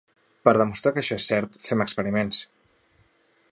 [0.47, 2.43] Per demostrar que això és cert, fem experiments.